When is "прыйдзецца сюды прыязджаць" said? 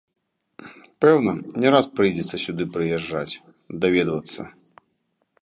1.99-3.39